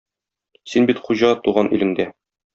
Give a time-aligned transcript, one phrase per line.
[0.71, 2.09] Син бит хуҗа туган илеңдә!